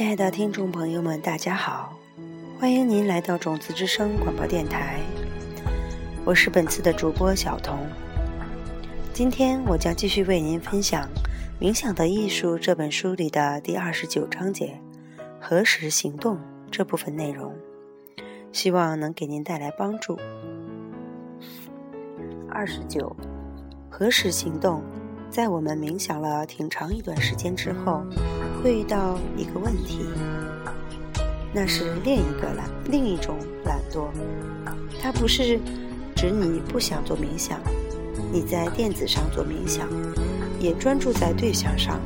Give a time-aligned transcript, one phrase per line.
[0.00, 1.94] 亲爱的听众朋友们，大家好，
[2.58, 4.98] 欢迎您来到种子之声广播电台，
[6.24, 7.78] 我是本次的主播小童。
[9.12, 11.06] 今天我将继续为您分享
[11.62, 14.80] 《冥想的艺术》这本书里的第二十九章节
[15.38, 16.38] “何时行动”
[16.72, 17.54] 这部分内容，
[18.52, 20.18] 希望能给您带来帮助。
[22.48, 23.14] 二十九，
[23.90, 24.82] 何时行动？
[25.28, 28.02] 在我们冥想了挺长一段时间之后，
[28.62, 30.00] 会遇到一个问题，
[31.52, 34.08] 那是另一个懒，另一种懒惰。
[35.02, 35.58] 它不是
[36.14, 37.58] 指你不想做冥想，
[38.30, 39.88] 你在垫子上做冥想，
[40.58, 41.98] 也专注在对象上，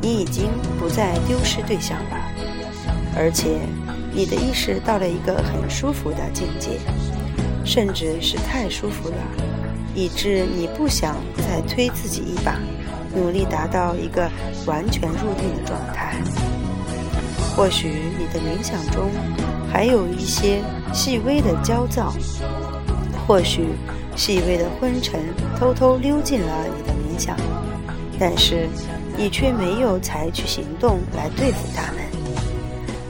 [0.00, 0.44] 你已经
[0.78, 2.16] 不再丢失对象了，
[3.16, 3.58] 而且
[4.14, 6.78] 你的意识到了一个很舒服的境界，
[7.64, 9.16] 甚至是太舒服了。
[9.94, 12.58] 以致你不想再推自己一把，
[13.14, 14.30] 努力达到一个
[14.66, 16.14] 完全入定的状态。
[17.54, 19.10] 或许你的冥想中
[19.70, 22.12] 还有一些细微的焦躁，
[23.26, 23.66] 或许
[24.16, 25.20] 细微的昏沉
[25.58, 27.36] 偷偷溜进了你的冥想，
[28.18, 28.68] 但是
[29.16, 32.02] 你却没有采取行动来对付他们。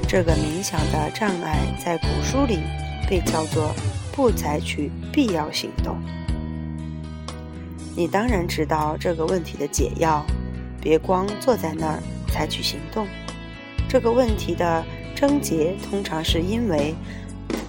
[0.09, 2.59] 这个冥想的障碍在古书里
[3.09, 3.73] 被叫做
[4.13, 5.97] 不采取必要行动。
[7.95, 10.25] 你当然知道这个问题的解药，
[10.81, 13.07] 别光坐在那儿采取行动。
[13.87, 14.83] 这个问题的
[15.15, 16.95] 症结通常是因为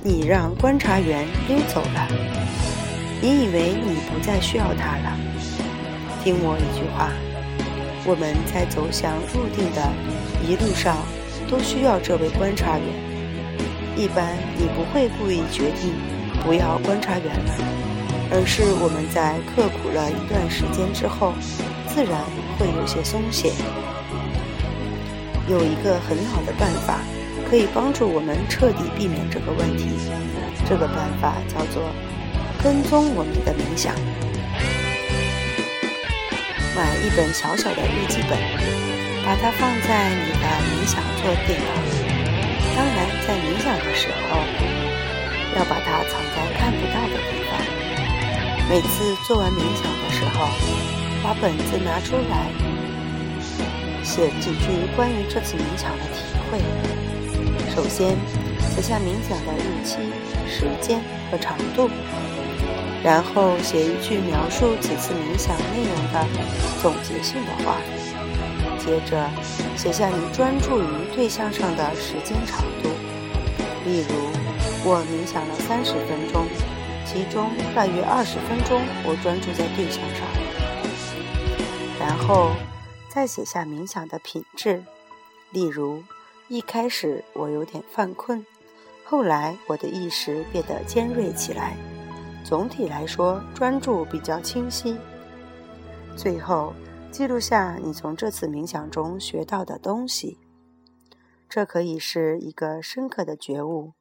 [0.01, 2.07] 你让观察员溜走了，
[3.21, 5.17] 你以为你不再需要他了。
[6.23, 7.11] 听我一句话，
[8.05, 9.91] 我们在走向入定的
[10.47, 10.95] 一路上
[11.49, 12.87] 都需要这位观察员。
[13.97, 15.93] 一般你不会故意决定
[16.45, 17.92] 不要观察员了。
[18.33, 21.33] 而是我们在刻苦了一段时间之后，
[21.85, 22.17] 自然
[22.57, 23.53] 会有些松懈。
[25.45, 26.97] 有一个很好的办法，
[27.47, 29.85] 可以帮助我们彻底避免这个问题。
[30.65, 31.85] 这个办法叫做
[32.63, 33.93] 跟踪我们的冥想。
[36.73, 38.33] 买一本小小的日记本，
[39.21, 41.69] 把它放在你的冥想坐垫上。
[42.73, 44.41] 当然，在冥想的时候，
[45.53, 46.62] 要把它藏在。
[48.73, 50.47] 每次做完冥想的时候，
[51.23, 52.49] 把本子拿出来，
[54.03, 56.57] 写几句关于这次冥想的体会。
[57.75, 58.17] 首先，
[58.71, 59.97] 写下冥想的日期、
[60.49, 61.87] 时间和长度，
[63.03, 66.25] 然后写一句描述此次冥想内容的
[66.81, 67.77] 总结性的话。
[68.79, 69.29] 接着，
[69.77, 70.85] 写下你专注于
[71.15, 72.89] 对象上的时间长度，
[73.85, 74.15] 例如，
[74.83, 76.47] 我冥想了三十分钟。
[77.13, 80.27] 其中大约二十分钟，我专注在对象上，
[81.99, 82.49] 然后
[83.07, 84.83] 再写下冥想的品质。
[85.51, 86.03] 例如，
[86.47, 88.43] 一开始我有点犯困，
[89.05, 91.77] 后来我的意识变得尖锐起来。
[92.43, 94.97] 总体来说，专注比较清晰。
[96.17, 96.73] 最后，
[97.11, 100.39] 记录下你从这次冥想中学到的东西。
[101.47, 103.93] 这可以是一个深刻的觉悟，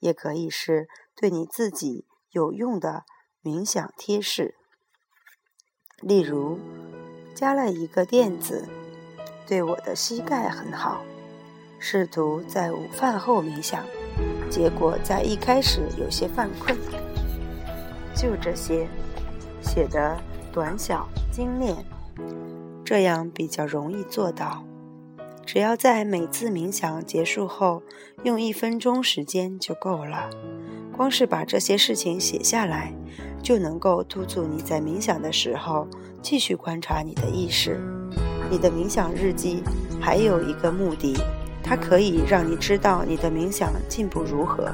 [0.00, 2.06] 也可以是对你自己。
[2.34, 3.04] 有用的
[3.44, 4.56] 冥想贴士，
[6.02, 6.58] 例如
[7.32, 8.66] 加了一个垫子，
[9.46, 11.04] 对我的膝盖很好。
[11.78, 13.84] 试图在午饭后冥想，
[14.50, 16.76] 结果在一开始有些犯困。
[18.16, 18.88] 就这些，
[19.62, 20.20] 写的
[20.52, 21.84] 短小精炼，
[22.84, 24.64] 这样比较容易做到。
[25.46, 27.82] 只要在每次冥想结束后
[28.24, 30.30] 用一分钟时间就够了。
[30.96, 32.92] 光是把这些事情写下来，
[33.42, 35.88] 就能够督促你在冥想的时候
[36.22, 37.80] 继续观察你的意识。
[38.48, 39.62] 你的冥想日记
[40.00, 41.16] 还有一个目的，
[41.62, 44.72] 它可以让你知道你的冥想进步如何。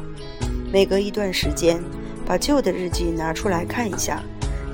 [0.71, 1.83] 每隔一段时间，
[2.27, 4.23] 把旧的日记拿出来看一下，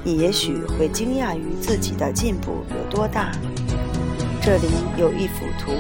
[0.02, 3.30] 你也许会惊讶于自己的进步有多大。
[4.42, 5.72] 这里有一幅图，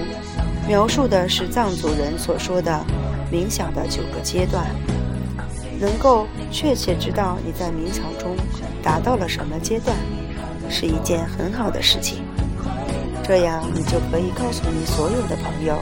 [0.68, 2.84] 描述的是藏族人所说的
[3.32, 4.64] 冥想的九个阶段。
[5.80, 8.36] 能够确切知道你在冥想中
[8.82, 9.96] 达到了什么阶段，
[10.68, 12.24] 是一件很好的事情。
[13.22, 15.78] 这样你就可以告诉你所有的朋友，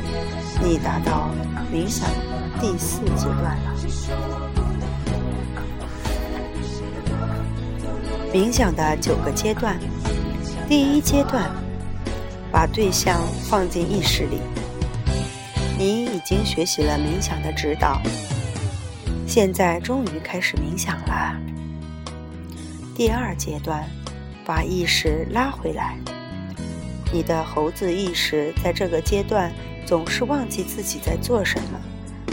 [0.63, 1.31] 你达到
[1.73, 2.09] 冥想
[2.61, 3.75] 第四阶段了。
[8.33, 9.79] 冥想的九个阶段，
[10.69, 11.51] 第一阶段，
[12.51, 14.41] 把对象放进意识里。
[15.79, 18.01] 你已经学习了冥想的指导。
[19.27, 21.37] 现在终于开始冥想了。
[22.95, 23.85] 第二阶段，
[24.45, 25.97] 把意识拉回来，
[27.13, 29.53] 你的猴子意识在这个阶段
[29.85, 31.81] 总是忘记自己在做什么，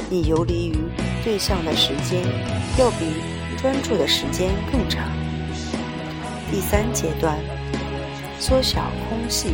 [0.09, 0.77] 你游离于
[1.23, 2.21] 对象的时间
[2.77, 3.05] 要比
[3.57, 5.09] 专注的时间更长。
[6.51, 7.37] 第三阶段，
[8.37, 9.53] 缩小空隙。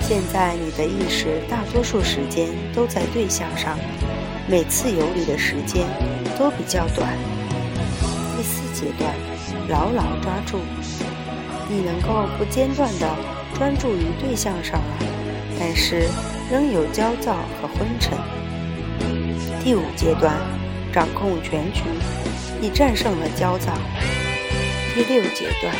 [0.00, 3.78] 现在你的意识大多数时间都在对象上，
[4.50, 5.86] 每次游离的时间
[6.38, 7.12] 都比较短。
[8.34, 9.12] 第四阶段，
[9.68, 10.58] 牢牢抓住。
[11.68, 13.06] 你能够不间断地
[13.58, 14.96] 专注于对象上了，
[15.60, 16.08] 但是
[16.50, 18.16] 仍有焦躁和昏沉。
[19.62, 20.34] 第五阶段，
[20.94, 21.82] 掌控全局。
[22.58, 23.74] 你战胜了焦躁。
[24.94, 25.74] 第六阶段，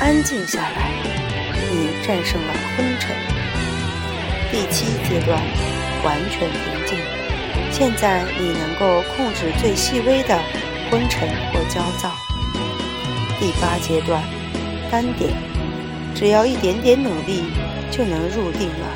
[0.00, 0.90] 安静下来。
[1.70, 3.14] 你战胜了昏沉。
[4.50, 5.40] 第七阶段，
[6.02, 7.11] 完全平静。
[7.72, 10.38] 现在你能够控制最细微的
[10.90, 12.12] 昏沉或焦躁。
[13.40, 14.22] 第八阶段，
[14.90, 15.32] 单点，
[16.14, 17.44] 只要一点点努力
[17.90, 18.86] 就能入定了。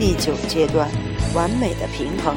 [0.00, 0.88] 第九阶段，
[1.34, 2.34] 完美的平衡，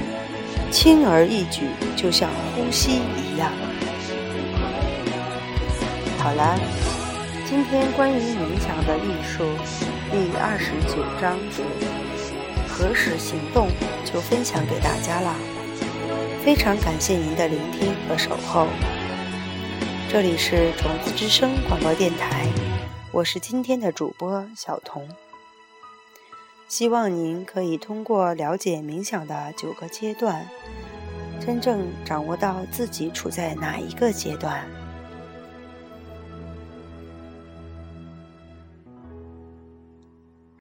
[0.70, 1.62] 轻而易举，
[1.96, 3.52] 就像呼吸一样。
[6.18, 6.60] 好了，
[7.46, 9.46] 今天关于冥想的艺术。
[10.12, 11.64] 第二十九章节，
[12.80, 13.68] 何时行动
[14.06, 15.36] 就分享给大家啦！
[16.46, 18.68] 非常感谢您的聆听和守候。
[20.08, 22.48] 这里是种子之声广播电台，
[23.12, 25.10] 我是今天的主播小童。
[26.70, 30.48] 希望您可以通过了解冥想的九个阶段，
[31.46, 34.66] 真正掌握到自己处在哪一个阶段。